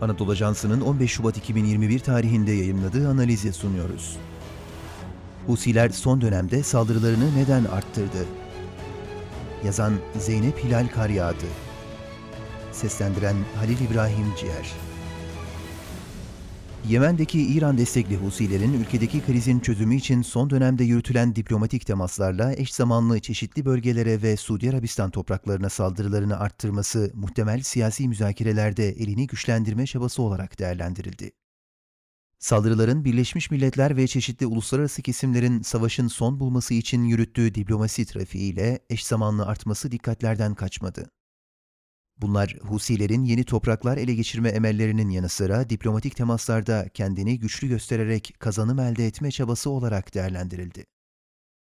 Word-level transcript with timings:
Anadolu 0.00 0.30
Ajansı'nın 0.30 0.80
15 0.80 1.10
Şubat 1.10 1.36
2021 1.36 1.98
tarihinde 1.98 2.52
yayımladığı 2.52 3.08
analizi 3.08 3.52
sunuyoruz. 3.52 4.16
Husiler 5.46 5.88
son 5.88 6.20
dönemde 6.20 6.62
saldırılarını 6.62 7.36
neden 7.36 7.64
arttırdı? 7.64 8.26
Yazan 9.64 9.92
Zeynep 10.18 10.64
Hilal 10.64 10.88
Karyağdı 10.88 11.46
Seslendiren 12.72 13.36
Halil 13.56 13.80
İbrahim 13.90 14.34
Ciğer 14.40 14.72
Yemen'deki 16.88 17.42
İran 17.42 17.78
destekli 17.78 18.16
Husilerin 18.16 18.72
ülkedeki 18.72 19.20
krizin 19.20 19.60
çözümü 19.60 19.96
için 19.96 20.22
son 20.22 20.50
dönemde 20.50 20.84
yürütülen 20.84 21.36
diplomatik 21.36 21.86
temaslarla 21.86 22.52
eş 22.52 22.74
zamanlı 22.74 23.20
çeşitli 23.20 23.64
bölgelere 23.64 24.22
ve 24.22 24.36
Suudi 24.36 24.70
Arabistan 24.70 25.10
topraklarına 25.10 25.68
saldırılarını 25.68 26.38
arttırması 26.38 27.12
muhtemel 27.14 27.60
siyasi 27.62 28.08
müzakerelerde 28.08 28.88
elini 28.88 29.26
güçlendirme 29.26 29.86
çabası 29.86 30.22
olarak 30.22 30.58
değerlendirildi. 30.58 31.32
Saldırıların 32.38 33.04
Birleşmiş 33.04 33.50
Milletler 33.50 33.96
ve 33.96 34.06
çeşitli 34.06 34.46
uluslararası 34.46 35.02
kesimlerin 35.02 35.62
savaşın 35.62 36.08
son 36.08 36.40
bulması 36.40 36.74
için 36.74 37.04
yürüttüğü 37.04 37.54
diplomasi 37.54 38.04
trafiğiyle 38.04 38.78
eş 38.90 39.06
zamanlı 39.06 39.46
artması 39.46 39.92
dikkatlerden 39.92 40.54
kaçmadı. 40.54 41.10
Bunlar 42.22 42.56
Husilerin 42.62 43.24
yeni 43.24 43.44
topraklar 43.44 43.96
ele 43.96 44.14
geçirme 44.14 44.48
emellerinin 44.48 45.08
yanı 45.08 45.28
sıra 45.28 45.70
diplomatik 45.70 46.16
temaslarda 46.16 46.88
kendini 46.94 47.38
güçlü 47.38 47.68
göstererek 47.68 48.34
kazanım 48.38 48.78
elde 48.78 49.06
etme 49.06 49.30
çabası 49.30 49.70
olarak 49.70 50.14
değerlendirildi. 50.14 50.84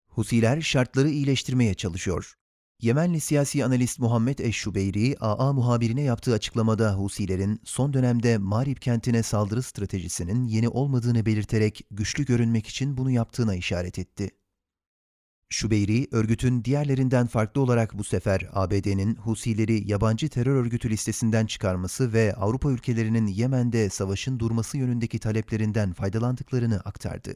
Husiler 0.07 0.61
şartları 0.61 1.09
iyileştirmeye 1.09 1.73
çalışıyor. 1.73 2.33
Yemenli 2.81 3.19
siyasi 3.19 3.65
analist 3.65 3.99
Muhammed 3.99 4.39
Eşşubeyri, 4.39 5.15
AA 5.19 5.53
muhabirine 5.53 6.01
yaptığı 6.01 6.33
açıklamada 6.33 6.93
Husilerin 6.93 7.61
son 7.63 7.93
dönemde 7.93 8.37
Marib 8.37 8.77
kentine 8.77 9.23
saldırı 9.23 9.63
stratejisinin 9.63 10.45
yeni 10.45 10.69
olmadığını 10.69 11.25
belirterek 11.25 11.81
güçlü 11.91 12.25
görünmek 12.25 12.67
için 12.67 12.97
bunu 12.97 13.11
yaptığına 13.11 13.55
işaret 13.55 13.99
etti. 13.99 14.29
Şubeyri, 15.49 16.07
örgütün 16.11 16.63
diğerlerinden 16.63 17.27
farklı 17.27 17.61
olarak 17.61 17.97
bu 17.97 18.03
sefer 18.03 18.49
ABD'nin 18.53 19.15
Husileri 19.15 19.91
yabancı 19.91 20.29
terör 20.29 20.55
örgütü 20.55 20.89
listesinden 20.89 21.45
çıkarması 21.45 22.13
ve 22.13 22.33
Avrupa 22.35 22.71
ülkelerinin 22.71 23.27
Yemen'de 23.27 23.89
savaşın 23.89 24.39
durması 24.39 24.77
yönündeki 24.77 25.19
taleplerinden 25.19 25.93
faydalandıklarını 25.93 26.79
aktardı. 26.79 27.35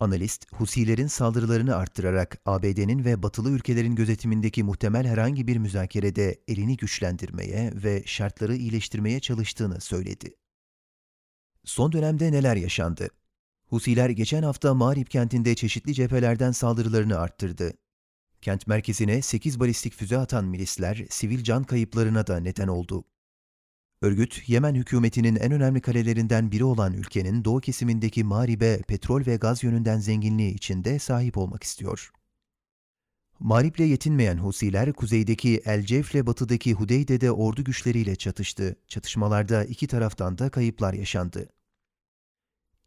Analist, 0.00 0.52
Husilerin 0.52 1.06
saldırılarını 1.06 1.76
arttırarak 1.76 2.40
ABD'nin 2.44 3.04
ve 3.04 3.22
batılı 3.22 3.50
ülkelerin 3.50 3.94
gözetimindeki 3.94 4.62
muhtemel 4.62 5.06
herhangi 5.06 5.46
bir 5.46 5.56
müzakerede 5.56 6.40
elini 6.48 6.76
güçlendirmeye 6.76 7.72
ve 7.74 8.02
şartları 8.06 8.56
iyileştirmeye 8.56 9.20
çalıştığını 9.20 9.80
söyledi. 9.80 10.34
Son 11.64 11.92
dönemde 11.92 12.32
neler 12.32 12.56
yaşandı? 12.56 13.08
Husiler 13.70 14.10
geçen 14.10 14.42
hafta 14.42 14.74
Marib 14.74 15.06
kentinde 15.06 15.54
çeşitli 15.54 15.94
cephelerden 15.94 16.52
saldırılarını 16.52 17.18
arttırdı. 17.18 17.72
Kent 18.42 18.66
merkezine 18.66 19.22
8 19.22 19.60
balistik 19.60 19.94
füze 19.94 20.18
atan 20.18 20.44
milisler 20.44 21.06
sivil 21.10 21.44
can 21.44 21.64
kayıplarına 21.64 22.26
da 22.26 22.40
neden 22.40 22.68
oldu. 22.68 23.04
Örgüt, 24.02 24.42
Yemen 24.46 24.74
hükümetinin 24.74 25.36
en 25.36 25.52
önemli 25.52 25.80
kalelerinden 25.80 26.52
biri 26.52 26.64
olan 26.64 26.92
ülkenin 26.92 27.44
doğu 27.44 27.60
kesimindeki 27.60 28.24
Marib'e 28.24 28.82
petrol 28.88 29.26
ve 29.26 29.36
gaz 29.36 29.64
yönünden 29.64 29.98
zenginliği 29.98 30.54
içinde 30.54 30.98
sahip 30.98 31.38
olmak 31.38 31.62
istiyor. 31.62 32.10
Marib'le 33.38 33.80
yetinmeyen 33.80 34.38
Husiler, 34.38 34.92
kuzeydeki 34.92 35.62
El 35.64 35.84
Cevf'le 35.84 36.26
batıdaki 36.26 36.72
Hudeyde'de 36.72 37.32
ordu 37.32 37.64
güçleriyle 37.64 38.16
çatıştı. 38.16 38.76
Çatışmalarda 38.88 39.64
iki 39.64 39.86
taraftan 39.86 40.38
da 40.38 40.50
kayıplar 40.50 40.94
yaşandı. 40.94 41.48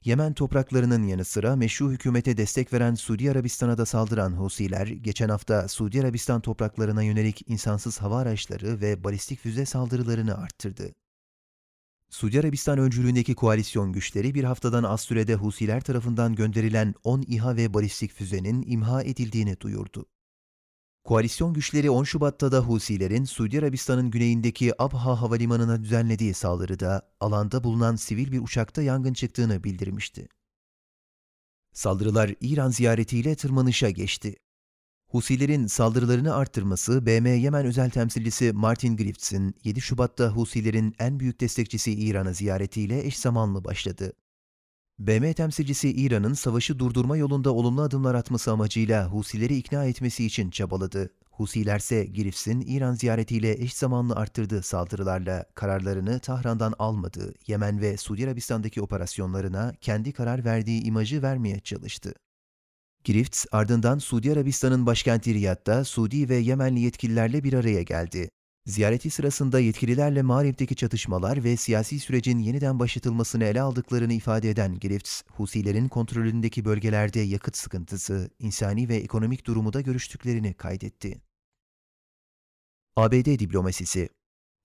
Yemen 0.05 0.33
topraklarının 0.33 1.03
yanı 1.03 1.25
sıra 1.25 1.55
meşru 1.55 1.91
hükümete 1.91 2.37
destek 2.37 2.73
veren 2.73 2.95
Suudi 2.95 3.31
Arabistan'a 3.31 3.77
da 3.77 3.85
saldıran 3.85 4.31
Husiler, 4.31 4.87
geçen 4.87 5.29
hafta 5.29 5.67
Suudi 5.67 6.01
Arabistan 6.01 6.41
topraklarına 6.41 7.03
yönelik 7.03 7.41
insansız 7.47 8.01
hava 8.01 8.17
araçları 8.17 8.81
ve 8.81 9.03
balistik 9.03 9.39
füze 9.39 9.65
saldırılarını 9.65 10.37
arttırdı. 10.37 10.93
Suudi 12.09 12.39
Arabistan 12.39 12.79
öncülüğündeki 12.79 13.35
koalisyon 13.35 13.93
güçleri 13.93 14.35
bir 14.35 14.43
haftadan 14.43 14.83
az 14.83 15.01
sürede 15.01 15.35
Husiler 15.35 15.81
tarafından 15.81 16.35
gönderilen 16.35 16.93
10 17.03 17.21
İHA 17.27 17.55
ve 17.55 17.73
balistik 17.73 18.11
füzenin 18.11 18.63
imha 18.67 19.03
edildiğini 19.03 19.59
duyurdu. 19.59 20.05
Koalisyon 21.03 21.53
güçleri 21.53 21.89
10 21.89 22.03
Şubat'ta 22.03 22.51
da 22.51 22.59
Husilerin 22.59 23.25
Suudi 23.25 23.59
Arabistan'ın 23.59 24.11
güneyindeki 24.11 24.81
Abha 24.81 25.21
havalimanına 25.21 25.83
düzenlediği 25.83 26.33
saldırıda 26.33 27.09
alanda 27.19 27.63
bulunan 27.63 27.95
sivil 27.95 28.31
bir 28.31 28.41
uçakta 28.41 28.81
yangın 28.81 29.13
çıktığını 29.13 29.63
bildirmişti. 29.63 30.27
Saldırılar 31.73 32.33
İran 32.41 32.69
ziyaretiyle 32.69 33.35
tırmanışa 33.35 33.89
geçti. 33.89 34.35
Husilerin 35.09 35.67
saldırılarını 35.67 36.35
arttırması 36.35 37.05
BM 37.05 37.29
Yemen 37.29 37.65
özel 37.65 37.89
temsilcisi 37.89 38.51
Martin 38.53 38.97
Griffiths'in 38.97 39.55
7 39.63 39.81
Şubat'ta 39.81 40.29
Husilerin 40.29 40.95
en 40.99 41.19
büyük 41.19 41.41
destekçisi 41.41 41.91
İran'ı 41.91 42.33
ziyaretiyle 42.33 43.05
eş 43.07 43.17
zamanlı 43.17 43.63
başladı. 43.63 44.13
BM 44.99 45.33
temsilcisi 45.33 45.91
İran'ın 45.91 46.33
savaşı 46.33 46.79
durdurma 46.79 47.17
yolunda 47.17 47.53
olumlu 47.53 47.81
adımlar 47.81 48.15
atması 48.15 48.51
amacıyla 48.51 49.07
Husileri 49.07 49.57
ikna 49.57 49.85
etmesi 49.85 50.25
için 50.25 50.49
çabaladı. 50.49 51.09
Husiler 51.31 51.79
ise 51.79 52.05
Girifs'in 52.05 52.61
İran 52.61 52.93
ziyaretiyle 52.93 53.63
eş 53.63 53.73
zamanlı 53.73 54.15
arttırdığı 54.15 54.63
saldırılarla 54.63 55.45
kararlarını 55.55 56.19
Tahran'dan 56.19 56.73
almadığı 56.79 57.33
Yemen 57.47 57.81
ve 57.81 57.97
Suudi 57.97 58.25
Arabistan'daki 58.25 58.81
operasyonlarına 58.81 59.73
kendi 59.81 60.13
karar 60.13 60.45
verdiği 60.45 60.83
imajı 60.83 61.21
vermeye 61.21 61.59
çalıştı. 61.59 62.13
Griffiths 63.05 63.45
ardından 63.51 63.97
Suudi 63.97 64.31
Arabistan'ın 64.31 64.85
başkenti 64.85 65.33
Riyad'da 65.33 65.83
Suudi 65.83 66.29
ve 66.29 66.35
Yemenli 66.35 66.79
yetkililerle 66.79 67.43
bir 67.43 67.53
araya 67.53 67.83
geldi. 67.83 68.29
Ziyareti 68.65 69.09
sırasında 69.09 69.59
yetkililerle 69.59 70.21
Mağrib'deki 70.21 70.75
çatışmalar 70.75 71.43
ve 71.43 71.57
siyasi 71.57 71.99
sürecin 71.99 72.39
yeniden 72.39 72.79
başlatılmasını 72.79 73.43
ele 73.43 73.61
aldıklarını 73.61 74.13
ifade 74.13 74.49
eden 74.49 74.79
Griffiths, 74.79 75.23
Husilerin 75.31 75.87
kontrolündeki 75.87 76.65
bölgelerde 76.65 77.19
yakıt 77.19 77.57
sıkıntısı, 77.57 78.29
insani 78.39 78.89
ve 78.89 78.95
ekonomik 78.95 79.45
durumu 79.45 79.73
da 79.73 79.81
görüştüklerini 79.81 80.53
kaydetti. 80.53 81.21
ABD 82.95 83.39
diplomasisi 83.39 84.09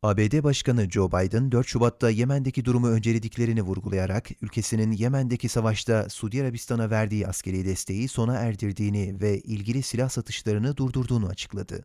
ABD 0.03 0.42
Başkanı 0.42 0.91
Joe 0.91 1.08
Biden 1.08 1.53
4 1.53 1.66
Şubat'ta 1.66 2.10
Yemen'deki 2.10 2.64
durumu 2.64 2.88
öncelediklerini 2.88 3.62
vurgulayarak 3.62 4.31
ülkesinin 4.42 4.92
Yemen'deki 4.92 5.48
savaşta 5.48 6.08
Suudi 6.08 6.42
Arabistan'a 6.42 6.91
verdiği 6.91 7.26
askeri 7.26 7.64
desteği 7.66 8.08
sona 8.08 8.34
erdirdiğini 8.34 9.20
ve 9.20 9.41
ilgili 9.41 9.82
silah 9.82 10.08
satışlarını 10.08 10.76
durdurduğunu 10.76 11.26
açıkladı. 11.26 11.84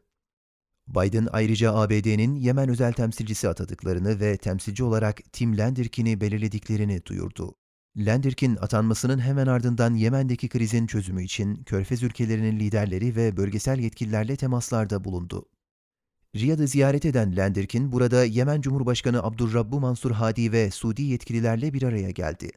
Biden 0.87 1.27
ayrıca 1.31 1.73
ABD'nin 1.73 2.35
Yemen 2.35 2.69
özel 2.69 2.93
temsilcisi 2.93 3.49
atadıklarını 3.49 4.19
ve 4.19 4.37
temsilci 4.37 4.83
olarak 4.83 5.33
Tim 5.33 5.57
Lenderkin'i 5.57 6.21
belirlediklerini 6.21 7.05
duyurdu. 7.05 7.55
Lenderkin 7.97 8.55
atanmasının 8.55 9.19
hemen 9.19 9.47
ardından 9.47 9.95
Yemen'deki 9.95 10.49
krizin 10.49 10.87
çözümü 10.87 11.23
için 11.23 11.63
Körfez 11.63 12.03
ülkelerinin 12.03 12.59
liderleri 12.59 13.15
ve 13.15 13.37
bölgesel 13.37 13.79
yetkililerle 13.79 14.35
temaslarda 14.35 15.03
bulundu. 15.03 15.45
Riyad'ı 16.35 16.67
ziyaret 16.67 17.05
eden 17.05 17.35
Lenderkin 17.35 17.91
burada 17.91 18.23
Yemen 18.25 18.61
Cumhurbaşkanı 18.61 19.23
Abdurrabbu 19.23 19.79
Mansur 19.79 20.11
Hadi 20.11 20.51
ve 20.51 20.71
Suudi 20.71 21.01
yetkililerle 21.01 21.73
bir 21.73 21.83
araya 21.83 22.11
geldi. 22.11 22.51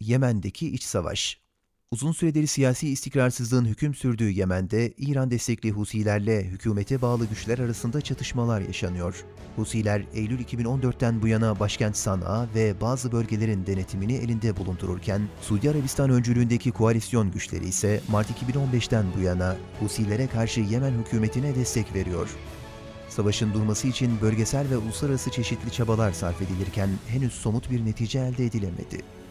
Yemen'deki 0.00 0.70
iç 0.70 0.82
savaş 0.82 1.45
Uzun 1.90 2.12
süredir 2.12 2.46
siyasi 2.46 2.88
istikrarsızlığın 2.88 3.64
hüküm 3.64 3.94
sürdüğü 3.94 4.30
Yemen'de 4.30 4.92
İran 4.98 5.30
destekli 5.30 5.70
Husilerle 5.70 6.44
hükümete 6.44 7.02
bağlı 7.02 7.26
güçler 7.26 7.58
arasında 7.58 8.00
çatışmalar 8.00 8.60
yaşanıyor. 8.60 9.24
Husiler 9.56 10.02
Eylül 10.14 10.40
2014'ten 10.40 11.22
bu 11.22 11.28
yana 11.28 11.60
başkent 11.60 11.96
San'a 11.96 12.48
ve 12.54 12.80
bazı 12.80 13.12
bölgelerin 13.12 13.66
denetimini 13.66 14.14
elinde 14.14 14.56
bulundururken 14.56 15.28
Suudi 15.40 15.70
Arabistan 15.70 16.10
öncülüğündeki 16.10 16.70
koalisyon 16.70 17.30
güçleri 17.30 17.68
ise 17.68 18.00
Mart 18.08 18.30
2015'ten 18.30 19.04
bu 19.16 19.20
yana 19.20 19.56
Husilere 19.80 20.26
karşı 20.26 20.60
Yemen 20.60 20.92
hükümetine 20.92 21.54
destek 21.54 21.94
veriyor. 21.94 22.28
Savaşın 23.08 23.54
durması 23.54 23.88
için 23.88 24.20
bölgesel 24.20 24.70
ve 24.70 24.76
uluslararası 24.76 25.30
çeşitli 25.30 25.72
çabalar 25.72 26.12
sarf 26.12 26.42
edilirken 26.42 26.90
henüz 27.08 27.32
somut 27.32 27.70
bir 27.70 27.84
netice 27.84 28.18
elde 28.18 28.44
edilemedi. 28.44 29.25